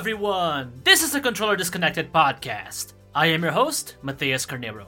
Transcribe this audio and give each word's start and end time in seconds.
Everyone! 0.00 0.80
This 0.82 1.02
is 1.02 1.12
the 1.12 1.20
Controller 1.20 1.56
Disconnected 1.56 2.10
podcast. 2.10 2.94
I 3.14 3.26
am 3.26 3.42
your 3.42 3.52
host, 3.52 3.96
Matthias 4.00 4.46
Carnero. 4.46 4.86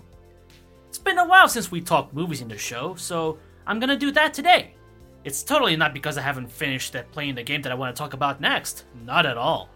It's 0.88 0.96
been 0.96 1.18
a 1.18 1.26
while 1.26 1.48
since 1.48 1.70
we 1.70 1.82
talked 1.82 2.14
movies 2.14 2.40
in 2.40 2.48
the 2.48 2.56
show, 2.56 2.94
so 2.94 3.36
I'm 3.66 3.78
gonna 3.78 3.98
do 3.98 4.10
that 4.12 4.32
today. 4.32 4.72
It's 5.22 5.42
totally 5.42 5.76
not 5.76 5.92
because 5.92 6.16
I 6.16 6.22
haven't 6.22 6.50
finished 6.50 6.94
that 6.94 7.12
playing 7.12 7.34
the 7.34 7.42
game 7.42 7.60
that 7.60 7.70
I 7.70 7.74
want 7.74 7.94
to 7.94 8.00
talk 8.00 8.14
about 8.14 8.40
next. 8.40 8.86
Not 9.04 9.26
at 9.26 9.36
all. 9.36 9.68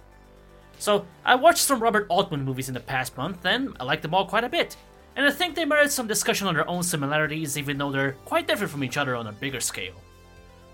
So, 0.78 1.04
I 1.22 1.34
watched 1.34 1.58
some 1.58 1.82
Robert 1.82 2.06
Altman 2.08 2.42
movies 2.42 2.68
in 2.68 2.74
the 2.74 2.80
past 2.80 3.14
month, 3.18 3.44
and 3.44 3.76
I 3.78 3.84
liked 3.84 4.00
them 4.00 4.14
all 4.14 4.24
quite 4.24 4.44
a 4.44 4.48
bit. 4.48 4.74
And 5.16 5.26
I 5.26 5.30
think 5.30 5.54
they 5.54 5.66
merit 5.66 5.92
some 5.92 6.06
discussion 6.06 6.46
on 6.46 6.54
their 6.54 6.66
own 6.66 6.82
similarities, 6.82 7.58
even 7.58 7.76
though 7.76 7.92
they're 7.92 8.12
quite 8.24 8.48
different 8.48 8.72
from 8.72 8.82
each 8.82 8.96
other 8.96 9.14
on 9.14 9.26
a 9.26 9.32
bigger 9.32 9.60
scale. 9.60 10.00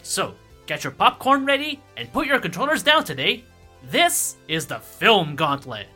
So, 0.02 0.37
get 0.66 0.84
your 0.84 0.92
popcorn 0.92 1.46
ready 1.46 1.80
and 1.96 2.12
put 2.12 2.29
your 2.29 2.38
controllers 2.38 2.84
down 2.84 3.02
today. 3.02 3.45
This 3.84 4.36
is 4.48 4.66
the 4.66 4.78
Film 4.78 5.36
Gauntlet. 5.36 5.88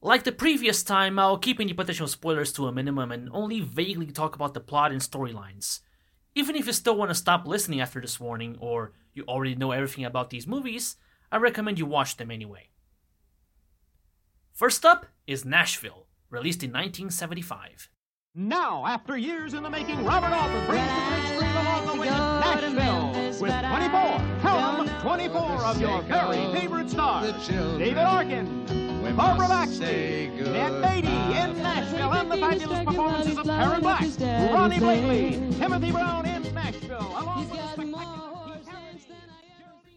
Like 0.00 0.22
the 0.22 0.32
previous 0.32 0.84
time, 0.84 1.18
I'll 1.18 1.38
keep 1.38 1.58
any 1.58 1.72
potential 1.72 2.06
spoilers 2.06 2.52
to 2.52 2.66
a 2.66 2.72
minimum 2.72 3.10
and 3.10 3.28
only 3.32 3.60
vaguely 3.60 4.06
talk 4.06 4.36
about 4.36 4.54
the 4.54 4.60
plot 4.60 4.92
and 4.92 5.00
storylines. 5.00 5.80
Even 6.34 6.56
if 6.56 6.66
you 6.66 6.72
still 6.72 6.96
want 6.96 7.10
to 7.10 7.14
stop 7.14 7.46
listening 7.46 7.80
after 7.80 8.00
this 8.00 8.20
warning, 8.20 8.56
or 8.60 8.92
you 9.12 9.24
already 9.26 9.54
know 9.54 9.72
everything 9.72 10.04
about 10.04 10.30
these 10.30 10.46
movies, 10.46 10.96
I 11.34 11.36
recommend 11.38 11.80
you 11.80 11.86
watch 11.86 12.16
them 12.16 12.30
anyway. 12.30 12.68
First 14.52 14.84
up 14.84 15.06
is 15.26 15.44
Nashville, 15.44 16.06
released 16.30 16.62
in 16.62 16.70
1975. 16.70 17.90
Now, 18.36 18.86
after 18.86 19.18
years 19.18 19.52
in 19.52 19.64
the 19.64 19.68
making, 19.68 20.04
Robert 20.04 20.32
Altman 20.32 20.64
brings 20.68 20.86
the 20.86 21.10
big 21.10 21.24
screen 21.34 21.56
along 21.56 21.86
the 21.88 22.00
way 22.00 22.06
to 22.06 22.12
Nashville 22.12 23.40
with 23.40 23.50
24, 23.50 24.40
count 24.42 24.86
them, 24.86 25.00
24 25.02 25.64
of 25.64 25.80
your 25.80 26.02
very 26.02 26.52
favorite 26.52 26.88
stars. 26.88 27.48
David 27.48 27.98
Arkin, 27.98 28.84
Barbara 29.16 29.48
Baxley, 29.48 30.32
Ned 30.36 30.82
Beatty 30.82 31.08
in 31.08 31.60
Nashville, 31.60 32.12
and 32.12 32.30
the 32.30 32.36
fabulous 32.36 32.84
performances 32.84 33.38
of 33.38 33.46
Karen 33.46 33.80
Black, 33.80 34.02
Ronee 34.02 34.78
Blakley, 34.78 35.58
Timothy 35.58 35.90
Brown 35.90 36.26
in 36.26 36.43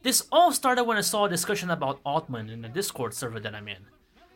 This 0.08 0.25
all 0.31 0.53
started 0.53 0.86
when 0.86 0.95
I 0.95 1.02
saw 1.02 1.25
a 1.25 1.30
discussion 1.30 1.69
about 1.69 2.00
Altman 2.05 2.50
in 2.50 2.61
the 2.61 2.69
Discord 2.69 3.13
server 3.13 3.41
that 3.41 3.53
I'm 3.53 3.67
in. 3.67 3.88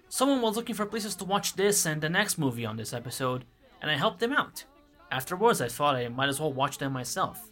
Someone 0.10 0.42
was 0.42 0.58
looking 0.58 0.76
for 0.76 0.86
places 0.86 1.16
to 1.16 1.24
watch 1.24 1.54
this 1.54 1.86
and 1.86 2.02
the 2.02 2.10
next 2.10 2.38
movie 2.38 2.66
on 2.66 2.76
this 2.76 2.92
episode, 2.92 3.46
and 3.82 3.90
I 3.90 3.96
helped 3.96 4.20
them 4.20 4.34
out. 4.34 4.66
Afterwards, 5.12 5.62
I 5.62 5.70
thought 5.70 5.96
I 5.96 6.10
might 6.10 6.28
as 6.28 6.42
well 6.42 6.52
watch 6.52 6.78
them 6.78 6.92
myself. 6.92 7.50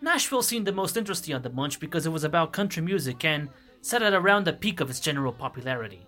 Nashville 0.00 0.40
seemed 0.40 0.66
the 0.66 0.72
most 0.72 0.96
interesting 0.96 1.34
of 1.34 1.42
the 1.42 1.50
bunch 1.50 1.78
because 1.78 2.06
it 2.06 2.12
was 2.12 2.24
about 2.24 2.54
country 2.54 2.82
music 2.82 3.26
and 3.26 3.50
set 3.82 4.00
at 4.00 4.14
around 4.14 4.46
the 4.46 4.54
peak 4.54 4.80
of 4.80 4.88
its 4.88 4.98
general 4.98 5.34
popularity. 5.34 6.06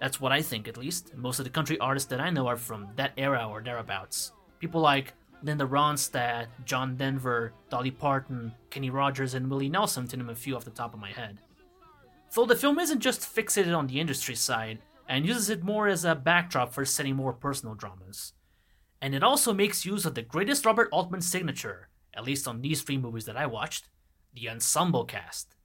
That's 0.00 0.22
what 0.22 0.32
I 0.32 0.40
think, 0.40 0.68
at 0.68 0.78
least. 0.78 1.14
Most 1.14 1.38
of 1.38 1.44
the 1.44 1.50
country 1.50 1.78
artists 1.80 2.08
that 2.08 2.20
I 2.22 2.30
know 2.30 2.46
are 2.46 2.56
from 2.56 2.88
that 2.96 3.12
era 3.18 3.46
or 3.46 3.60
thereabouts. 3.60 4.32
People 4.58 4.80
like 4.80 5.12
Linda 5.42 5.64
Ronstadt, 5.64 6.46
John 6.64 6.96
Denver, 6.96 7.52
Dolly 7.70 7.90
Parton, 7.90 8.52
Kenny 8.70 8.90
Rogers, 8.90 9.34
and 9.34 9.48
Willie 9.48 9.68
Nelson, 9.68 10.06
to 10.08 10.16
name 10.16 10.28
a 10.28 10.34
few 10.34 10.56
off 10.56 10.64
the 10.64 10.70
top 10.70 10.94
of 10.94 11.00
my 11.00 11.10
head. 11.10 11.38
Though 12.34 12.46
the 12.46 12.56
film 12.56 12.78
isn't 12.78 13.00
just 13.00 13.22
fixated 13.22 13.76
on 13.76 13.86
the 13.86 14.00
industry 14.00 14.34
side, 14.34 14.78
and 15.10 15.26
uses 15.26 15.50
it 15.50 15.64
more 15.64 15.88
as 15.88 16.04
a 16.04 16.14
backdrop 16.14 16.72
for 16.72 16.84
setting 16.84 17.16
more 17.16 17.32
personal 17.32 17.74
dramas. 17.74 18.32
And 19.02 19.12
it 19.12 19.24
also 19.24 19.52
makes 19.52 19.84
use 19.84 20.06
of 20.06 20.14
the 20.14 20.22
greatest 20.22 20.64
Robert 20.64 20.88
Altman 20.92 21.20
signature, 21.20 21.88
at 22.14 22.24
least 22.24 22.46
on 22.46 22.60
these 22.60 22.82
three 22.82 22.96
movies 22.96 23.24
that 23.24 23.36
I 23.36 23.46
watched 23.46 23.88
the 24.32 24.48
ensemble 24.48 25.04
cast. 25.04 25.56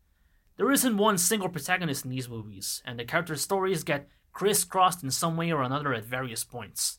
There 0.58 0.72
isn't 0.72 0.98
one 0.98 1.20
single 1.20 1.50
protagonist 1.50 2.06
in 2.06 2.12
these 2.12 2.28
movies, 2.28 2.82
and 2.86 2.98
the 2.98 3.06
character 3.06 3.36
stories 3.36 3.84
get 3.84 4.08
crisscrossed 4.32 5.04
in 5.04 5.12
some 5.12 5.38
way 5.38 5.52
or 5.52 5.62
another 5.62 5.94
at 5.94 6.06
various 6.06 6.44
points. 6.44 6.98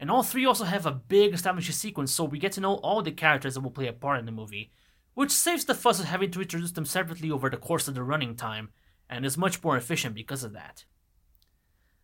And 0.00 0.10
all 0.10 0.22
three 0.22 0.46
also 0.46 0.64
have 0.64 0.86
a 0.86 0.92
big 0.92 1.34
establishing 1.34 1.74
sequence, 1.74 2.12
so 2.12 2.24
we 2.24 2.38
get 2.38 2.52
to 2.52 2.60
know 2.60 2.74
all 2.76 3.02
the 3.02 3.10
characters 3.10 3.54
that 3.54 3.60
will 3.60 3.70
play 3.70 3.88
a 3.88 3.92
part 3.92 4.20
in 4.20 4.26
the 4.26 4.32
movie, 4.32 4.72
which 5.14 5.32
saves 5.32 5.64
the 5.64 5.74
fuss 5.74 5.98
of 5.98 6.06
having 6.06 6.30
to 6.30 6.40
introduce 6.42 6.72
them 6.72 6.84
separately 6.84 7.30
over 7.30 7.50
the 7.50 7.56
course 7.56 7.88
of 7.88 7.94
the 7.94 8.04
running 8.04 8.36
time, 8.36 8.70
and 9.10 9.24
is 9.24 9.36
much 9.36 9.62
more 9.62 9.76
efficient 9.76 10.14
because 10.14 10.44
of 10.44 10.52
that. 10.52 10.84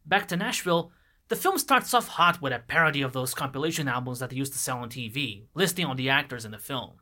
Back 0.04 0.26
to 0.28 0.36
Nashville, 0.36 0.90
the 1.28 1.36
film 1.36 1.56
starts 1.56 1.94
off 1.94 2.08
hot 2.08 2.42
with 2.42 2.52
a 2.52 2.58
parody 2.58 3.00
of 3.00 3.12
those 3.12 3.32
compilation 3.32 3.88
albums 3.88 4.18
that 4.18 4.30
they 4.30 4.36
used 4.36 4.52
to 4.52 4.58
sell 4.58 4.78
on 4.78 4.90
TV, 4.90 5.44
listing 5.54 5.86
all 5.86 5.94
the 5.94 6.10
actors 6.10 6.44
in 6.44 6.50
the 6.50 6.58
film. 6.58 6.94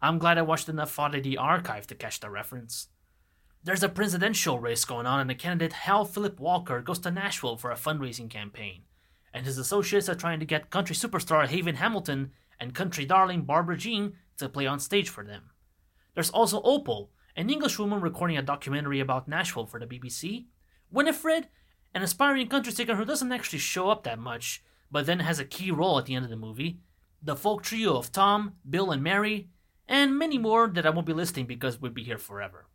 I'm 0.00 0.18
glad 0.18 0.36
I 0.36 0.42
watched 0.42 0.68
enough 0.68 0.98
Oddity 0.98 1.36
Archive 1.36 1.86
to 1.86 1.94
catch 1.94 2.18
the 2.18 2.28
reference. 2.28 2.88
There's 3.62 3.84
a 3.84 3.88
presidential 3.88 4.58
race 4.58 4.84
going 4.84 5.06
on, 5.06 5.20
and 5.20 5.30
the 5.30 5.36
candidate 5.36 5.72
Hal 5.72 6.04
Philip 6.04 6.40
Walker 6.40 6.80
goes 6.80 6.98
to 7.00 7.12
Nashville 7.12 7.56
for 7.56 7.70
a 7.70 7.76
fundraising 7.76 8.28
campaign, 8.28 8.82
and 9.32 9.46
his 9.46 9.58
associates 9.58 10.08
are 10.08 10.14
trying 10.14 10.40
to 10.40 10.46
get 10.46 10.70
country 10.70 10.94
superstar 10.94 11.46
Haven 11.46 11.76
Hamilton 11.76 12.32
and 12.60 12.74
country 12.74 13.04
darling 13.04 13.42
Barbara 13.42 13.76
Jean 13.76 14.14
to 14.38 14.48
play 14.48 14.66
on 14.66 14.78
stage 14.78 15.08
for 15.08 15.24
them. 15.24 15.50
There's 16.14 16.30
also 16.30 16.60
Opal, 16.62 17.10
an 17.36 17.48
Englishwoman 17.48 18.00
recording 18.00 18.36
a 18.36 18.42
documentary 18.42 19.00
about 19.00 19.28
Nashville 19.28 19.66
for 19.66 19.80
the 19.80 19.86
BBC, 19.86 20.46
Winifred, 20.90 21.48
an 21.94 22.02
aspiring 22.02 22.48
country 22.48 22.72
singer 22.72 22.96
who 22.96 23.04
doesn't 23.04 23.32
actually 23.32 23.58
show 23.58 23.88
up 23.88 24.04
that 24.04 24.18
much, 24.18 24.62
but 24.90 25.06
then 25.06 25.20
has 25.20 25.38
a 25.38 25.44
key 25.44 25.70
role 25.70 25.98
at 25.98 26.06
the 26.06 26.14
end 26.14 26.24
of 26.24 26.30
the 26.30 26.36
movie, 26.36 26.80
the 27.22 27.36
folk 27.36 27.62
trio 27.62 27.96
of 27.96 28.12
Tom, 28.12 28.54
Bill, 28.68 28.90
and 28.90 29.02
Mary, 29.02 29.48
and 29.88 30.18
many 30.18 30.38
more 30.38 30.68
that 30.68 30.86
I 30.86 30.90
won't 30.90 31.06
be 31.06 31.12
listing 31.12 31.46
because 31.46 31.80
we'd 31.80 31.94
be 31.94 32.04
here 32.04 32.18
forever. 32.18 32.66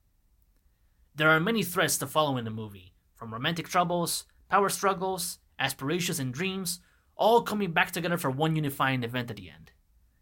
There 1.16 1.30
are 1.30 1.40
many 1.40 1.64
threads 1.64 1.98
to 2.00 2.08
follow 2.08 2.38
in 2.38 2.46
the 2.46 2.52
movie, 2.52 2.94
from 3.16 3.34
romantic 3.34 3.68
troubles, 3.68 4.26
power 4.50 4.70
struggles, 4.70 5.40
aspirations, 5.60 6.20
and 6.20 6.34
dreams, 6.34 6.80
all 7.16 7.42
coming 7.42 7.72
back 7.72 7.92
together 7.92 8.18
for 8.18 8.30
one 8.30 8.56
unifying 8.56 9.04
event 9.04 9.30
at 9.30 9.38
the 9.38 9.50
end. 9.50 9.72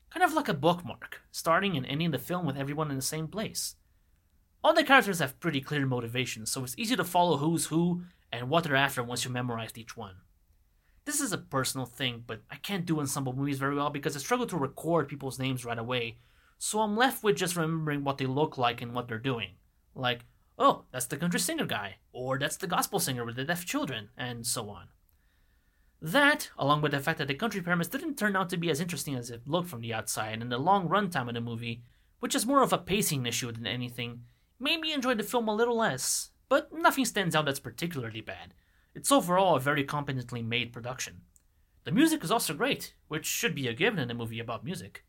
Kind 0.09 0.23
of 0.23 0.33
like 0.33 0.47
a 0.47 0.53
bookmark, 0.53 1.21
starting 1.31 1.75
and 1.75 1.85
ending 1.85 2.11
the 2.11 2.19
film 2.19 2.45
with 2.45 2.57
everyone 2.57 2.89
in 2.89 2.95
the 2.95 3.01
same 3.01 3.27
place. 3.27 3.75
All 4.63 4.73
the 4.73 4.83
characters 4.83 5.19
have 5.19 5.39
pretty 5.39 5.61
clear 5.61 5.85
motivations, 5.85 6.51
so 6.51 6.63
it's 6.63 6.75
easy 6.77 6.95
to 6.95 7.03
follow 7.03 7.37
who's 7.37 7.67
who 7.67 8.03
and 8.31 8.49
what 8.49 8.63
they're 8.63 8.75
after 8.75 9.03
once 9.03 9.23
you 9.23 9.29
memorized 9.29 9.77
each 9.77 9.95
one. 9.95 10.15
This 11.05 11.19
is 11.19 11.31
a 11.31 11.37
personal 11.37 11.85
thing, 11.85 12.23
but 12.25 12.41
I 12.49 12.55
can't 12.55 12.85
do 12.85 12.99
ensemble 12.99 13.33
movies 13.33 13.59
very 13.59 13.75
well 13.75 13.91
because 13.91 14.15
I 14.15 14.19
struggle 14.19 14.47
to 14.47 14.57
record 14.57 15.07
people's 15.07 15.37
names 15.37 15.63
right 15.63 15.77
away, 15.77 16.17
so 16.57 16.79
I'm 16.79 16.97
left 16.97 17.23
with 17.23 17.35
just 17.35 17.55
remembering 17.55 18.03
what 18.03 18.17
they 18.17 18.25
look 18.25 18.57
like 18.57 18.81
and 18.81 18.93
what 18.93 19.07
they're 19.07 19.19
doing. 19.19 19.51
Like, 19.93 20.25
oh, 20.57 20.85
that's 20.91 21.05
the 21.05 21.17
country 21.17 21.39
singer 21.39 21.65
guy, 21.65 21.97
or 22.11 22.39
that's 22.39 22.57
the 22.57 22.65
gospel 22.65 22.99
singer 22.99 23.23
with 23.23 23.35
the 23.35 23.43
deaf 23.43 23.65
children, 23.65 24.09
and 24.17 24.47
so 24.47 24.69
on. 24.69 24.87
That, 26.05 26.51
along 26.55 26.83
with 26.83 26.91
the 26.91 26.99
fact 26.99 27.17
that 27.17 27.27
the 27.27 27.33
country 27.33 27.61
premise 27.61 27.87
didn't 27.87 28.15
turn 28.15 28.35
out 28.35 28.51
to 28.51 28.57
be 28.57 28.69
as 28.69 28.79
interesting 28.79 29.15
as 29.15 29.31
it 29.31 29.47
looked 29.47 29.69
from 29.69 29.81
the 29.81 29.91
outside, 29.91 30.39
and 30.39 30.51
the 30.51 30.59
long 30.59 30.87
runtime 30.87 31.27
of 31.27 31.33
the 31.33 31.41
movie, 31.41 31.81
which 32.19 32.35
is 32.35 32.45
more 32.45 32.61
of 32.61 32.71
a 32.71 32.77
pacing 32.77 33.25
issue 33.25 33.51
than 33.51 33.65
anything, 33.65 34.21
made 34.59 34.81
me 34.81 34.93
enjoy 34.93 35.15
the 35.15 35.23
film 35.23 35.47
a 35.47 35.55
little 35.55 35.77
less, 35.77 36.29
but 36.47 36.71
nothing 36.71 37.05
stands 37.05 37.35
out 37.35 37.45
that's 37.45 37.59
particularly 37.59 38.21
bad. 38.21 38.53
It's 38.93 39.11
overall 39.11 39.55
a 39.55 39.59
very 39.59 39.83
competently 39.83 40.43
made 40.43 40.71
production. 40.71 41.21
The 41.85 41.91
music 41.91 42.23
is 42.23 42.29
also 42.29 42.53
great, 42.53 42.93
which 43.07 43.25
should 43.25 43.55
be 43.55 43.67
a 43.67 43.73
given 43.73 43.97
in 43.97 44.11
a 44.11 44.13
movie 44.13 44.39
about 44.39 44.63
music. 44.63 45.05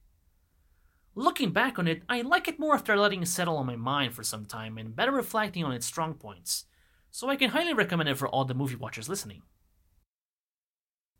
Looking 1.14 1.50
back 1.50 1.78
on 1.78 1.86
it, 1.86 2.04
I 2.08 2.22
like 2.22 2.48
it 2.48 2.58
more 2.58 2.74
after 2.74 2.96
letting 2.96 3.20
it 3.20 3.28
settle 3.28 3.58
on 3.58 3.66
my 3.66 3.76
mind 3.76 4.14
for 4.14 4.24
some 4.24 4.46
time 4.46 4.78
and 4.78 4.96
better 4.96 5.12
reflecting 5.12 5.62
on 5.62 5.74
its 5.74 5.84
strong 5.84 6.14
points, 6.14 6.64
so 7.10 7.28
I 7.28 7.36
can 7.36 7.50
highly 7.50 7.74
recommend 7.74 8.08
it 8.08 8.16
for 8.16 8.28
all 8.28 8.46
the 8.46 8.54
movie 8.54 8.76
watchers 8.76 9.10
listening. 9.10 9.42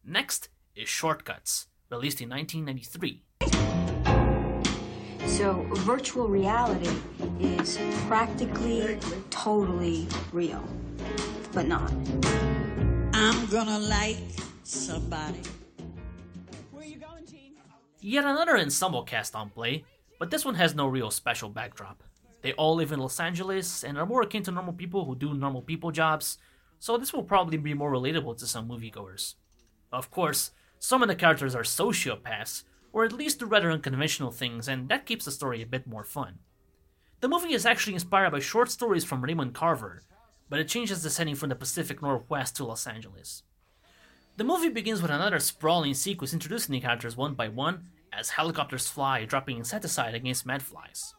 Next 0.09 0.51
is 0.77 0.89
Short 0.89 1.25
Cuts, 1.25 1.67
released 1.91 2.21
in 2.21 2.29
1993. 2.29 3.25
So, 5.27 5.67
virtual 5.79 6.29
reality 6.29 6.89
is 7.41 7.77
practically 8.07 9.01
totally 9.31 10.07
real, 10.33 10.63
but 11.53 11.67
not. 11.67 11.91
I'm 13.15 13.47
gonna 13.47 13.81
like 13.81 14.19
somebody. 14.63 15.41
Yet 18.01 18.25
another 18.25 18.57
ensemble 18.59 19.03
cast 19.03 19.35
on 19.35 19.51
play, 19.51 19.85
but 20.21 20.31
this 20.31 20.45
one 20.45 20.55
has 20.55 20.77
no 20.77 20.87
real 20.87 21.11
special 21.11 21.49
backdrop. 21.49 22.05
They 22.43 22.53
all 22.53 22.77
live 22.77 22.93
in 22.93 23.01
Los 23.01 23.19
Angeles 23.19 23.83
and 23.83 23.99
are 23.99 24.07
more 24.07 24.23
akin 24.23 24.45
to 24.45 24.53
normal 24.53 24.75
people 24.75 25.05
who 25.05 25.17
do 25.17 25.35
normal 25.35 25.63
people 25.63 25.91
jobs, 25.91 26.39
so 26.79 26.97
this 26.97 27.13
will 27.13 27.25
probably 27.25 27.57
be 27.57 27.75
more 27.75 27.91
relatable 27.91 28.39
to 28.39 28.47
some 28.47 28.69
moviegoers. 28.69 29.35
Of 29.93 30.11
course, 30.11 30.51
some 30.79 31.03
of 31.03 31.09
the 31.09 31.15
characters 31.15 31.55
are 31.55 31.63
sociopaths, 31.63 32.65
or 32.93 33.05
at 33.05 33.13
least 33.13 33.41
do 33.41 33.47
rather 33.47 33.71
unconventional 33.71 34.31
things, 34.31 34.69
and 34.69 34.89
that 34.89 35.07
keeps 35.07 35.25
the 35.25 35.31
story 35.31 35.63
a 35.63 35.67
bit 35.67 35.87
more 35.87 36.05
fun. 36.05 36.39
The 37.21 37.29
movie 37.29 37.55
is 37.55 37.67
actually 37.67 37.95
inspired 37.95 38.31
by 38.31 38.41
short 38.41 38.71
stories 38.71 39.05
from 39.05 39.23
Raymond 39.23 39.55
Carver, 39.55 40.03
but 40.49 40.61
it 40.61 40.69
changes 40.69 41.03
the 41.03 41.11
setting 41.11 41.35
from 41.35 41.49
the 41.49 41.55
Pacific 41.55 42.03
Northwest 42.03 42.57
to 42.57 42.65
Los 42.65 42.87
Angeles. 42.87 43.43
The 44.37 44.45
movie 44.45 44.69
begins 44.69 45.01
with 45.01 45.11
another 45.11 45.39
sprawling 45.39 45.95
sequence 45.95 46.35
introducing 46.35 46.73
the 46.73 46.81
characters 46.81 47.17
one 47.17 47.35
by 47.35 47.49
one 47.49 47.89
as 48.13 48.31
helicopters 48.31 48.89
fly, 48.89 49.25
dropping 49.25 49.57
insecticide 49.57 50.15
against 50.15 50.47
medflies. 50.47 51.15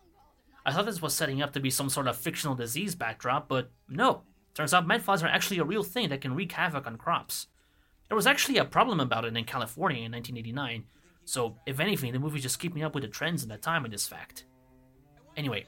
I 0.65 0.71
thought 0.71 0.85
this 0.85 1.01
was 1.01 1.13
setting 1.13 1.41
up 1.41 1.53
to 1.53 1.59
be 1.59 1.69
some 1.69 1.89
sort 1.89 2.07
of 2.07 2.17
fictional 2.17 2.55
disease 2.55 2.95
backdrop, 2.95 3.47
but 3.47 3.71
no. 3.87 4.23
Turns 4.53 4.73
out 4.73 4.87
medflies 4.87 5.23
are 5.23 5.27
actually 5.27 5.59
a 5.59 5.63
real 5.63 5.83
thing 5.83 6.09
that 6.09 6.21
can 6.21 6.35
wreak 6.35 6.51
havoc 6.51 6.85
on 6.85 6.97
crops. 6.97 7.47
There 8.07 8.15
was 8.15 8.27
actually 8.27 8.57
a 8.57 8.65
problem 8.65 8.99
about 8.99 9.25
it 9.25 9.35
in 9.35 9.43
California 9.43 10.03
in 10.03 10.11
1989, 10.11 10.85
so 11.25 11.57
if 11.65 11.79
anything, 11.79 12.13
the 12.13 12.19
movie 12.19 12.39
just 12.39 12.59
keeping 12.59 12.83
up 12.83 12.95
with 12.95 13.03
the 13.03 13.09
trends 13.09 13.43
in 13.43 13.49
that 13.49 13.61
time 13.61 13.83
in 13.83 13.91
this 13.91 14.07
fact. 14.07 14.45
Anyway, 15.35 15.65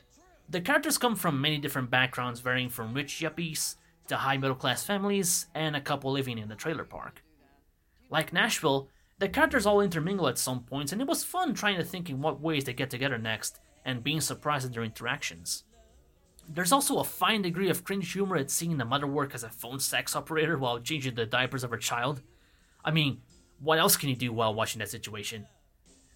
the 0.50 0.62
characters 0.62 0.98
come 0.98 1.16
from 1.16 1.42
many 1.42 1.58
different 1.58 1.90
backgrounds, 1.90 2.40
varying 2.40 2.70
from 2.70 2.94
rich 2.94 3.20
yuppies 3.20 3.76
to 4.08 4.16
high 4.16 4.38
middle 4.38 4.56
class 4.56 4.84
families 4.84 5.48
and 5.54 5.76
a 5.76 5.82
couple 5.82 6.12
living 6.12 6.38
in 6.38 6.50
the 6.50 6.56
trailer 6.56 6.86
park. 6.86 7.24
Like 8.10 8.34
Nashville, 8.34 8.90
the 9.20 9.30
characters 9.30 9.66
all 9.66 9.82
intermingle 9.82 10.28
at 10.28 10.38
some 10.38 10.64
points, 10.64 10.92
and 10.92 11.02
it 11.02 11.08
was 11.08 11.24
fun 11.24 11.54
trying 11.54 11.78
to 11.78 11.84
think 11.84 12.10
in 12.10 12.22
what 12.22 12.42
ways 12.42 12.64
they 12.64 12.74
get 12.74 12.90
together 12.90 13.18
next 13.18 13.60
and 13.86 14.04
being 14.04 14.22
surprised 14.22 14.66
at 14.66 14.74
their 14.74 14.84
interactions. 14.84 15.66
There's 16.52 16.72
also 16.72 16.98
a 16.98 17.04
fine 17.04 17.44
degree 17.44 17.70
of 17.70 17.84
cringe 17.84 18.12
humor 18.12 18.36
at 18.36 18.50
seeing 18.50 18.78
the 18.78 18.86
mother 18.86 19.06
work 19.06 19.36
as 19.36 19.44
a 19.44 19.50
phone 19.50 19.80
sex 19.80 20.16
operator 20.16 20.58
while 20.58 20.80
changing 20.80 21.14
the 21.14 21.28
diapers 21.28 21.64
of 21.64 21.70
her 21.70 21.78
child. 21.78 22.22
I 22.84 22.90
mean, 22.90 23.22
what 23.60 23.78
else 23.78 23.96
can 23.96 24.10
you 24.10 24.16
do 24.16 24.34
while 24.34 24.54
watching 24.54 24.80
that 24.80 24.90
situation? 24.90 25.46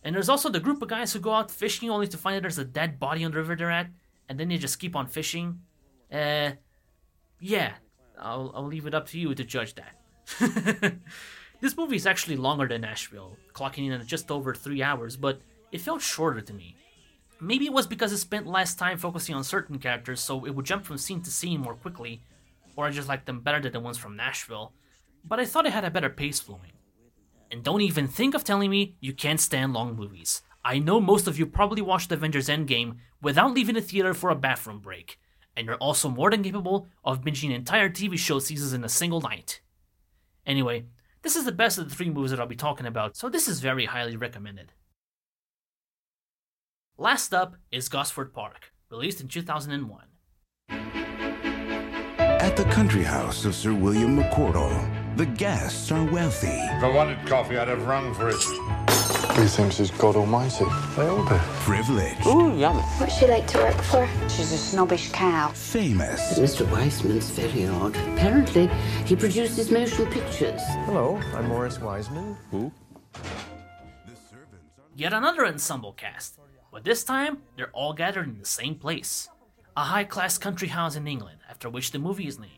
And 0.03 0.15
there's 0.15 0.30
also 0.30 0.50
the 0.50 0.59
group 0.59 0.81
of 0.81 0.89
guys 0.89 1.13
who 1.13 1.19
go 1.19 1.33
out 1.33 1.51
fishing 1.51 1.89
only 1.89 2.07
to 2.07 2.18
find 2.18 2.35
that 2.35 2.41
there's 2.41 2.57
a 2.57 2.65
dead 2.65 3.00
body 3.00 3.24
on 3.24 3.31
the 3.31 3.38
river 3.38 3.56
they're 3.56 3.71
at, 3.71 3.88
and 4.27 4.39
then 4.39 4.50
they 4.50 4.57
just 4.57 4.80
keep 4.80 4.95
on 4.95 5.07
fishing. 5.07 5.62
Uh, 6.12 6.51
yeah, 7.39 7.74
I'll, 8.19 8.51
I'll 8.56 8.65
leave 8.65 8.88
it 8.88 8.94
up 8.94 9.07
to 9.09 9.19
you 9.19 9.35
to 9.35 9.44
judge 9.44 9.75
that. 9.75 10.95
this 11.62 11.77
movie 11.77 11.95
is 11.95 12.07
actually 12.07 12.38
longer 12.38 12.68
than 12.68 12.81
Nashville, 12.81 13.38
clocking 13.53 13.85
in 13.85 13.94
at 13.94 14.06
just 14.06 14.31
over 14.31 14.53
three 14.53 14.81
hours, 14.81 15.15
but 15.15 15.41
it 15.71 15.81
felt 15.81 16.01
shorter 16.01 16.41
to 16.41 16.53
me. 16.53 16.75
Maybe 17.44 17.66
it 17.66 17.74
was 17.74 17.88
because 17.88 18.13
it 18.13 18.19
spent 18.19 18.48
less 18.48 18.74
time 18.74 18.98
focusing 18.98 19.36
on 19.36 19.44
certain 19.44 19.78
characters, 19.78 20.22
so 20.22 20.45
it 20.45 20.56
would 20.56 20.66
jump 20.66 20.86
from 20.86 20.98
scene 20.98 21.22
to 21.24 21.30
scene 21.30 21.60
more 21.60 21.75
quickly, 21.75 22.24
or 22.78 22.86
I 22.86 22.92
just 22.92 23.10
liked 23.10 23.25
them 23.25 23.42
better 23.42 23.60
than 23.60 23.74
the 23.74 23.81
ones 23.81 23.98
from 23.98 24.16
Nashville, 24.16 24.72
but 25.25 25.42
I 25.42 25.45
thought 25.45 25.66
it 25.66 25.74
had 25.74 25.84
a 25.84 25.92
better 25.92 26.10
pace 26.10 26.40
flowing. 26.40 26.72
And 27.51 27.62
don't 27.62 27.81
even 27.81 28.07
think 28.07 28.34
of 28.34 28.45
telling 28.45 28.69
me 28.69 28.95
you 29.01 29.12
can't 29.12 29.42
stand 29.42 29.74
long 29.74 29.94
movies. 29.94 30.42
I 30.63 30.80
know 30.80 31.01
most 31.01 31.28
of 31.28 31.38
you 31.38 31.45
probably 31.45 31.81
watched 31.81 32.13
Avengers 32.13 32.48
Endgame 32.48 33.00
without 33.22 33.54
leaving 33.54 33.75
the 33.75 33.81
theater 33.81 34.13
for 34.13 34.30
a 34.30 34.36
bathroom 34.36 34.80
break, 34.80 35.19
and 35.57 35.68
you're 35.68 35.75
also 35.75 36.07
more 36.07 36.31
than 36.31 36.44
capable 36.44 36.88
of 37.04 37.25
binging 37.25 37.54
entire 37.54 37.90
TV 37.90 38.18
show 38.18 38.40
seasons 38.40 38.72
in 38.72 38.86
a 38.86 38.90
single 38.90 39.19
night. 39.19 39.60
Anyway, 40.45 40.86
this 41.24 41.36
is 41.36 41.44
the 41.44 41.51
best 41.51 41.78
of 41.78 41.90
the 41.90 41.94
three 41.94 42.10
movies 42.10 42.31
that 42.31 42.40
I'll 42.40 42.48
be 42.48 42.56
talking 42.56 42.86
about, 42.86 43.18
so 43.18 43.28
this 43.28 43.50
is 43.50 43.60
very 43.60 43.84
highly 43.84 44.16
recommended. 44.16 44.72
Last 47.00 47.34
up 47.34 47.56
is 47.72 47.90
Gosford 47.90 48.36
Park, 48.36 48.72
released 48.92 49.19
in 49.19 49.28
2001. 49.28 50.06
At 52.19 52.56
the 52.56 52.66
country 52.66 53.01
house 53.01 53.45
of 53.45 53.56
Sir 53.56 53.74
William 53.74 54.16
McCordle, 54.19 55.18
the 55.18 55.25
guests 55.25 55.92
are 55.92 56.06
wealthy. 56.12 56.50
If 56.50 56.84
I 56.84 56.90
wanted 56.90 57.25
coffee, 57.25 57.57
I'd 57.57 57.68
have 57.68 57.88
rung 57.88 58.13
for 58.13 58.30
it. 58.30 58.36
He 59.40 59.48
thinks 59.48 59.80
he's 59.80 59.90
God 59.90 60.16
Almighty. 60.16 60.66
They 60.95 61.07
all 61.07 61.25
do. 61.25 61.36
Privileged. 61.66 62.28
Ooh, 62.28 62.56
yummy. 62.56 62.81
What's 63.00 63.18
she 63.18 63.25
like 63.25 63.48
to 63.48 63.57
work 63.57 63.81
for? 63.81 64.07
She's 64.30 64.51
a 64.51 64.57
snobbish 64.57 65.12
cow. 65.12 65.48
Famous. 65.50 66.38
Mr. 66.38 66.69
Weissman's 66.72 67.31
very 67.31 67.66
odd. 67.69 67.95
Apparently, 68.13 68.68
he 69.06 69.16
produces 69.16 69.72
motion 69.72 70.06
pictures. 70.12 70.62
Hello, 70.86 71.19
I'm 71.34 71.48
Morris 71.48 71.80
Weissman. 71.80 72.38
Who? 72.51 72.72
Yet 74.95 75.12
another 75.12 75.48
ensemble 75.48 75.94
cast, 75.94 76.38
but 76.74 76.84
this 76.84 77.04
time 77.04 77.38
they're 77.56 77.70
all 77.72 77.94
gathered 77.94 78.28
in 78.28 78.40
the 78.40 78.46
same 78.46 78.75
place 78.75 79.30
a 79.78 79.84
high 79.84 80.04
class 80.04 80.38
country 80.38 80.68
house 80.68 80.96
in 80.96 81.08
England, 81.08 81.40
after 81.50 81.70
which 81.70 81.92
the 81.92 82.00
movie 82.00 82.28
is 82.28 82.40
named. 82.40 82.52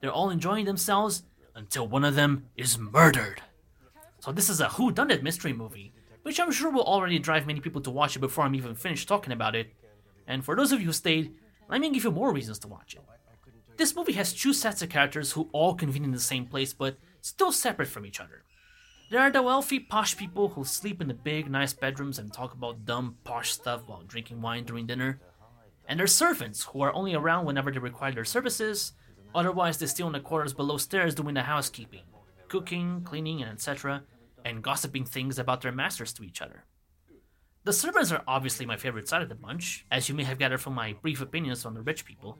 They're 0.00 0.12
all 0.12 0.30
enjoying 0.30 0.66
themselves 0.66 1.24
until 1.54 1.88
one 1.88 2.04
of 2.04 2.14
them 2.14 2.46
is 2.56 2.78
murdered. 2.78 3.42
So, 4.20 4.32
this 4.32 4.48
is 4.48 4.60
a 4.60 4.66
whodunit 4.66 5.22
mystery 5.22 5.52
movie, 5.52 5.92
which 6.22 6.38
I'm 6.40 6.52
sure 6.52 6.70
will 6.70 6.84
already 6.84 7.18
drive 7.18 7.46
many 7.46 7.60
people 7.60 7.80
to 7.82 7.90
watch 7.90 8.16
it 8.16 8.20
before 8.20 8.44
I'm 8.44 8.54
even 8.54 8.74
finished 8.74 9.08
talking 9.08 9.32
about 9.32 9.54
it. 9.54 9.72
And 10.26 10.44
for 10.44 10.56
those 10.56 10.72
of 10.72 10.80
you 10.80 10.86
who 10.86 10.92
stayed, 10.92 11.34
let 11.68 11.80
me 11.80 11.90
give 11.90 12.04
you 12.04 12.10
more 12.10 12.32
reasons 12.32 12.58
to 12.60 12.68
watch 12.68 12.94
it. 12.94 13.02
This 13.76 13.94
movie 13.94 14.14
has 14.14 14.32
two 14.32 14.52
sets 14.52 14.82
of 14.82 14.88
characters 14.88 15.32
who 15.32 15.48
all 15.52 15.74
convene 15.74 16.04
in 16.04 16.12
the 16.12 16.20
same 16.20 16.46
place 16.46 16.72
but 16.72 16.96
still 17.20 17.52
separate 17.52 17.88
from 17.88 18.04
each 18.04 18.20
other. 18.20 18.42
There 19.10 19.20
are 19.20 19.30
the 19.30 19.42
wealthy, 19.42 19.80
posh 19.80 20.18
people 20.18 20.50
who 20.50 20.64
sleep 20.64 21.00
in 21.00 21.08
the 21.08 21.14
big, 21.14 21.50
nice 21.50 21.72
bedrooms 21.72 22.18
and 22.18 22.30
talk 22.30 22.52
about 22.52 22.84
dumb, 22.84 23.16
posh 23.24 23.52
stuff 23.52 23.84
while 23.86 24.02
drinking 24.02 24.42
wine 24.42 24.64
during 24.64 24.86
dinner. 24.86 25.18
And 25.86 25.98
there's 25.98 26.14
servants 26.14 26.64
who 26.64 26.82
are 26.82 26.92
only 26.92 27.14
around 27.14 27.46
whenever 27.46 27.72
they 27.72 27.78
require 27.78 28.12
their 28.12 28.26
services, 28.26 28.92
otherwise, 29.34 29.78
they 29.78 29.86
stay 29.86 30.04
in 30.04 30.12
the 30.12 30.20
quarters 30.20 30.52
below 30.52 30.76
stairs 30.76 31.14
doing 31.14 31.34
the 31.34 31.42
housekeeping, 31.42 32.02
cooking, 32.48 33.00
cleaning, 33.02 33.40
and 33.40 33.50
etc., 33.50 34.02
and 34.44 34.62
gossiping 34.62 35.06
things 35.06 35.38
about 35.38 35.62
their 35.62 35.72
masters 35.72 36.12
to 36.12 36.22
each 36.22 36.42
other. 36.42 36.66
The 37.64 37.72
servants 37.72 38.12
are 38.12 38.22
obviously 38.28 38.66
my 38.66 38.76
favorite 38.76 39.08
side 39.08 39.22
of 39.22 39.30
the 39.30 39.34
bunch, 39.34 39.86
as 39.90 40.10
you 40.10 40.14
may 40.14 40.24
have 40.24 40.38
gathered 40.38 40.60
from 40.60 40.74
my 40.74 40.92
brief 40.92 41.22
opinions 41.22 41.64
on 41.64 41.72
the 41.72 41.80
rich 41.80 42.04
people, 42.04 42.38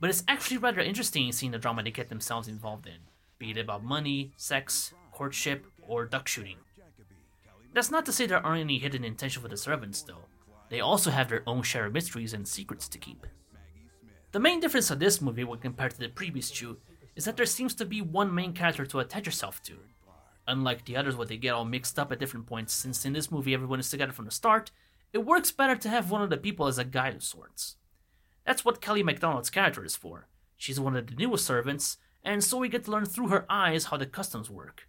but 0.00 0.10
it's 0.10 0.24
actually 0.26 0.58
rather 0.58 0.80
interesting 0.80 1.30
seeing 1.30 1.52
the 1.52 1.58
drama 1.58 1.84
they 1.84 1.92
get 1.92 2.08
themselves 2.08 2.48
involved 2.48 2.88
in, 2.88 2.98
be 3.38 3.52
it 3.52 3.58
about 3.58 3.84
money, 3.84 4.32
sex, 4.36 4.92
courtship, 5.20 5.66
or 5.86 6.06
duck 6.06 6.26
shooting. 6.26 6.56
That's 7.74 7.90
not 7.90 8.06
to 8.06 8.12
say 8.12 8.24
there 8.24 8.44
aren't 8.44 8.62
any 8.62 8.78
hidden 8.78 9.04
intentions 9.04 9.42
for 9.42 9.48
the 9.48 9.56
servants, 9.58 10.00
though. 10.00 10.24
They 10.70 10.80
also 10.80 11.10
have 11.10 11.28
their 11.28 11.42
own 11.46 11.62
share 11.62 11.84
of 11.84 11.92
mysteries 11.92 12.32
and 12.32 12.48
secrets 12.48 12.88
to 12.88 12.96
keep. 12.96 13.26
The 14.32 14.40
main 14.40 14.60
difference 14.60 14.90
of 14.90 14.98
this 14.98 15.20
movie 15.20 15.44
when 15.44 15.58
compared 15.58 15.90
to 15.90 15.98
the 15.98 16.08
previous 16.08 16.50
two 16.50 16.78
is 17.16 17.26
that 17.26 17.36
there 17.36 17.44
seems 17.44 17.74
to 17.74 17.84
be 17.84 18.00
one 18.00 18.34
main 18.34 18.54
character 18.54 18.86
to 18.86 19.00
attach 19.00 19.26
yourself 19.26 19.62
to. 19.64 19.74
Unlike 20.48 20.86
the 20.86 20.96
others 20.96 21.16
where 21.16 21.26
they 21.26 21.36
get 21.36 21.52
all 21.52 21.66
mixed 21.66 21.98
up 21.98 22.10
at 22.10 22.18
different 22.18 22.46
points, 22.46 22.72
since 22.72 23.04
in 23.04 23.12
this 23.12 23.30
movie 23.30 23.52
everyone 23.52 23.78
is 23.78 23.90
together 23.90 24.12
from 24.12 24.24
the 24.24 24.30
start, 24.30 24.70
it 25.12 25.26
works 25.26 25.50
better 25.50 25.76
to 25.76 25.90
have 25.90 26.10
one 26.10 26.22
of 26.22 26.30
the 26.30 26.38
people 26.38 26.66
as 26.66 26.78
a 26.78 26.84
guide 26.84 27.14
of 27.14 27.22
sorts. 27.22 27.76
That's 28.46 28.64
what 28.64 28.80
Kelly 28.80 29.02
Macdonald's 29.02 29.50
character 29.50 29.84
is 29.84 29.96
for. 29.96 30.28
She's 30.56 30.80
one 30.80 30.96
of 30.96 31.06
the 31.08 31.14
newest 31.14 31.44
servants, 31.44 31.98
and 32.24 32.42
so 32.42 32.56
we 32.56 32.70
get 32.70 32.84
to 32.84 32.90
learn 32.90 33.04
through 33.04 33.28
her 33.28 33.44
eyes 33.50 33.84
how 33.84 33.98
the 33.98 34.06
customs 34.06 34.48
work. 34.48 34.86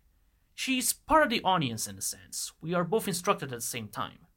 She's 0.53 0.93
part 0.93 1.23
of 1.23 1.29
the 1.29 1.41
audience 1.43 1.87
in 1.87 1.97
a 1.97 2.01
sense. 2.01 2.51
We 2.61 2.73
are 2.73 2.83
both 2.83 3.07
instructed 3.07 3.51
at 3.51 3.59
the 3.59 3.65
same 3.65 3.87
time. 3.87 4.27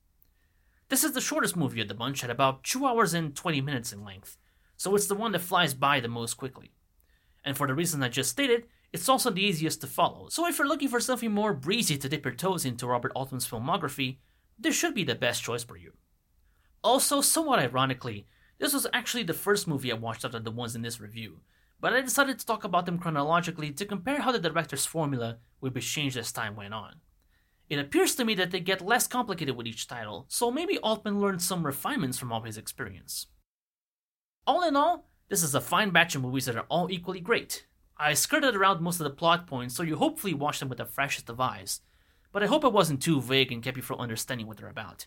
This 0.89 1.05
is 1.05 1.13
the 1.13 1.21
shortest 1.21 1.57
movie 1.57 1.81
of 1.81 1.89
the 1.89 1.95
bunch 1.95 2.23
at 2.23 2.31
about 2.31 2.65
2 2.65 2.87
hours 2.87 3.15
and 3.15 3.35
20 3.35 3.61
minutes 3.61 3.93
in 3.93 4.05
length, 4.05 4.37
so 4.77 4.95
it's 4.95 5.07
the 5.07 5.15
one 5.15 5.33
that 5.33 5.41
flies 5.41 5.75
by 5.75 6.01
the 6.01 6.09
most 6.09 6.35
quickly. 6.35 6.73
And 7.45 7.57
for 7.57 7.67
the 7.67 7.75
reason 7.75 8.03
I 8.03 8.09
just 8.09 8.31
stated, 8.31 8.65
it's 8.93 9.09
also 9.09 9.31
the 9.31 9.43
easiest 9.43 9.81
to 9.81 9.87
follow. 9.87 10.29
So 10.29 10.47
if 10.47 10.59
you're 10.59 10.69
looking 10.69 10.89
for 10.89 11.01
something 11.01 11.33
more 11.33 11.53
breezy 11.53 11.99
to 11.99 12.09
dip 12.09 12.25
your 12.25 12.35
toes 12.35 12.65
into 12.65 12.87
Robert 12.87 13.13
Altman's 13.15 13.49
filmography, 13.49 14.19
this 14.59 14.77
should 14.77 14.95
be 14.95 15.05
the 15.05 15.15
best 15.15 15.43
choice 15.43 15.65
for 15.65 15.77
you. 15.77 15.93
Also, 16.83 17.21
somewhat 17.21 17.59
ironically, 17.59 18.27
this 18.59 18.73
was 18.73 18.87
actually 18.93 19.25
the 19.25 19.35
first 19.35 19.67
movie 19.67 19.91
I 19.91 19.97
watched 19.97 20.25
out 20.25 20.35
of 20.35 20.45
the 20.45 20.51
ones 20.51 20.77
in 20.77 20.83
this 20.83 21.01
review, 21.01 21.41
but 21.81 21.93
I 21.93 22.01
decided 22.01 22.39
to 22.39 22.47
talk 22.47 22.65
about 22.65 22.87
them 22.87 22.99
chronologically 22.99 23.71
to 23.73 23.85
compare 23.85 24.21
how 24.23 24.33
the 24.33 24.39
director's 24.39 24.87
formula 24.87 25.39
would 25.61 25.75
be 25.75 25.81
changed 25.81 26.17
as 26.17 26.33
time 26.33 26.57
went 26.57 26.75
on. 26.75 26.97
It 27.69 27.79
appears 27.79 28.15
to 28.17 28.25
me 28.25 28.35
that 28.35 28.51
they 28.51 28.61
get 28.61 28.85
less 28.85 29.07
complicated 29.07 29.57
with 29.57 29.67
each 29.67 29.89
title, 29.89 30.27
so 30.29 30.51
maybe 30.51 30.79
Altman 30.79 31.21
learned 31.21 31.43
some 31.43 31.65
refinements 31.65 32.19
from 32.19 32.33
all 32.33 32.43
his 32.43 32.59
experience. 32.59 33.27
All 34.47 34.63
in 34.63 34.77
all, 34.77 35.09
this 35.29 35.43
is 35.43 35.55
a 35.55 35.61
fine 35.61 35.91
batch 35.91 36.15
of 36.15 36.23
movies 36.23 36.45
that 36.47 36.57
are 36.57 36.67
all 36.69 36.91
equally 36.91 37.21
great. 37.21 37.67
I 37.97 38.15
skirted 38.15 38.55
around 38.55 38.83
most 38.83 39.01
of 39.01 39.05
the 39.05 39.11
plot 39.11 39.47
points, 39.47 39.75
so 39.75 39.83
you 39.83 39.97
hopefully 39.97 40.35
watch 40.35 40.59
them 40.59 40.69
with 40.69 40.79
the 40.79 40.85
freshest 40.85 41.31
of 41.31 41.41
eyes, 41.41 41.81
but 42.33 42.43
I 42.43 42.47
hope 42.47 42.65
it 42.65 42.73
wasn't 42.73 43.01
too 43.01 43.21
vague 43.21 43.51
and 43.51 43.63
kept 43.63 43.77
you 43.77 43.83
from 43.83 44.01
understanding 44.01 44.47
what 44.47 44.59
they're 44.59 44.69
about. 44.69 45.07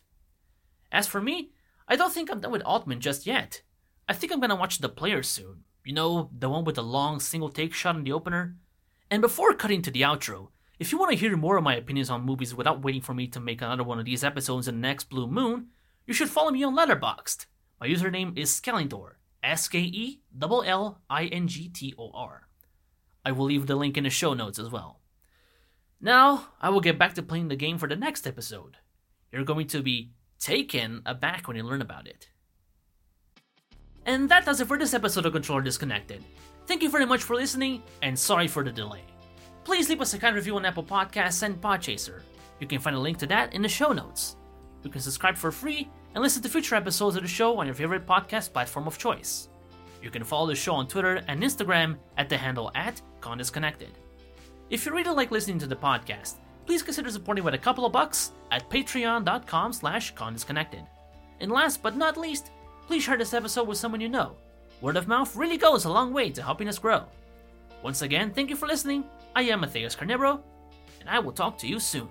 As 0.92 1.08
for 1.08 1.22
me, 1.22 1.52
I 1.88 1.96
don't 1.96 2.14
think 2.14 2.32
I'm 2.32 2.40
done 2.40 2.52
with 2.52 2.64
Altman 2.64 3.02
just 3.02 3.28
yet. 3.28 3.62
I 4.10 4.14
think 4.14 4.32
I'm 4.32 4.40
gonna 4.40 4.56
watch 4.56 4.80
The 4.80 4.90
Player 4.90 5.22
soon. 5.22 5.66
You 5.88 5.94
know, 5.94 6.30
the 6.38 6.50
one 6.50 6.66
with 6.66 6.76
the 6.76 6.84
long 6.84 7.22
single 7.22 7.48
take 7.48 7.74
shot 7.74 7.96
in 7.96 8.04
the 8.04 8.12
opener? 8.12 8.58
And 9.10 9.22
before 9.22 9.54
cutting 9.54 9.82
to 9.84 9.90
the 9.90 10.02
outro, 10.02 10.50
if 10.80 10.92
you 10.92 10.98
want 10.98 11.12
to 11.12 11.18
hear 11.18 11.38
more 11.38 11.56
of 11.56 11.64
my 11.64 11.78
opinions 11.78 12.10
on 12.10 12.26
movies 12.26 12.54
without 12.54 12.84
waiting 12.84 13.00
for 13.00 13.14
me 13.14 13.26
to 13.28 13.40
make 13.40 13.62
another 13.62 13.86
one 13.86 13.98
of 13.98 14.04
these 14.04 14.22
episodes 14.22 14.68
in 14.68 14.76
the 14.76 14.86
next 14.86 15.06
blue 15.10 15.28
moon, 15.28 15.68
you 16.06 16.14
should 16.14 16.28
follow 16.28 16.52
me 16.52 16.62
on 16.62 16.76
Letterboxd. 16.76 17.46
My 17.80 17.88
username 17.88 18.38
is 18.38 18.52
Skellingtor, 18.52 19.12
S 19.42 19.70
K 19.70 19.80
E 19.80 20.20
L 20.42 20.62
L 20.62 21.00
I 21.10 21.28
N 21.28 21.48
G 21.48 21.70
T 21.70 21.94
O 21.98 22.12
R. 22.14 22.50
I 23.24 23.32
will 23.32 23.46
leave 23.46 23.66
the 23.66 23.78
link 23.78 23.96
in 23.96 24.04
the 24.04 24.10
show 24.10 24.34
notes 24.34 24.60
as 24.60 24.70
well. 24.70 25.00
Now, 26.02 26.50
I 26.60 26.70
will 26.70 26.82
get 26.82 27.00
back 27.00 27.14
to 27.14 27.24
playing 27.24 27.48
the 27.48 27.56
game 27.56 27.78
for 27.78 27.88
the 27.88 27.96
next 27.96 28.28
episode. 28.28 28.76
You're 29.32 29.46
going 29.46 29.68
to 29.68 29.82
be 29.82 30.12
taken 30.38 31.02
aback 31.06 31.48
when 31.48 31.56
you 31.56 31.64
learn 31.64 31.82
about 31.82 32.08
it. 32.08 32.28
And 34.08 34.30
that 34.30 34.46
does 34.46 34.62
it 34.62 34.68
for 34.68 34.78
this 34.78 34.94
episode 34.94 35.26
of 35.26 35.34
Controller 35.34 35.62
Disconnected. 35.62 36.24
Thank 36.66 36.82
you 36.82 36.90
very 36.90 37.06
much 37.06 37.24
for 37.24 37.36
listening, 37.36 37.84
and 38.02 38.18
sorry 38.18 38.48
for 38.48 38.64
the 38.64 38.72
delay. 38.72 39.04
Please 39.66 39.90
leave 39.90 40.00
us 40.00 40.14
a 40.14 40.18
kind 40.18 40.34
review 40.34 40.56
on 40.56 40.66
Apple 40.66 40.84
Podcasts 40.84 41.44
and 41.44 41.60
Podchaser. 41.62 42.22
You 42.62 42.68
can 42.68 42.80
find 42.80 42.96
a 42.96 43.00
link 43.00 43.18
to 43.18 43.28
that 43.28 43.54
in 43.54 43.62
the 43.62 43.68
show 43.68 43.92
notes. 43.92 44.38
You 44.82 44.90
can 44.90 45.02
subscribe 45.02 45.36
for 45.36 45.52
free 45.52 45.90
and 46.16 46.24
listen 46.24 46.42
to 46.42 46.48
future 46.50 46.76
episodes 46.76 47.18
of 47.18 47.22
the 47.22 47.28
show 47.28 47.58
on 47.58 47.66
your 47.66 47.76
favorite 47.76 48.08
podcast 48.08 48.54
platform 48.54 48.88
of 48.88 48.98
choice. 48.98 49.50
You 50.02 50.10
can 50.10 50.24
follow 50.24 50.48
the 50.48 50.56
show 50.56 50.76
on 50.76 50.88
Twitter 50.88 51.22
and 51.28 51.44
Instagram 51.44 51.98
at 52.18 52.30
the 52.30 52.38
handle 52.38 52.72
at 52.76 53.02
ConDisconnected. 53.20 53.90
If 54.70 54.86
you 54.86 54.94
really 54.94 55.14
like 55.14 55.32
listening 55.32 55.60
to 55.60 55.68
the 55.68 55.76
podcast, 55.76 56.36
please 56.66 56.82
consider 56.82 57.10
supporting 57.10 57.44
with 57.44 57.56
a 57.56 57.58
couple 57.58 57.86
of 57.86 57.92
bucks 57.92 58.32
at 58.52 58.70
patreon.com 58.70 59.74
slash 59.74 60.14
condisconnected. 60.14 60.88
And 61.42 61.52
last 61.52 61.84
but 61.84 61.98
not 61.98 62.16
least, 62.16 62.52
please 62.88 63.04
share 63.04 63.18
this 63.18 63.34
episode 63.34 63.68
with 63.68 63.78
someone 63.78 64.02
you 64.02 64.10
know. 64.10 64.36
Word 64.80 64.96
of 64.96 65.08
mouth 65.08 65.36
really 65.36 65.58
goes 65.58 65.86
a 65.86 65.92
long 65.92 66.14
way 66.14 66.30
to 66.30 66.42
helping 66.42 66.70
us 66.70 66.80
grow. 66.80 67.04
Once 67.84 68.02
again, 68.02 68.32
thank 68.32 68.50
you 68.50 68.56
for 68.56 68.68
listening. 68.68 69.04
I 69.36 69.44
am 69.44 69.60
Matthias 69.60 69.96
Carnebro, 69.96 70.40
and 71.02 71.10
I 71.10 71.20
will 71.20 71.34
talk 71.34 71.58
to 71.60 71.68
you 71.68 71.80
soon. 71.80 72.08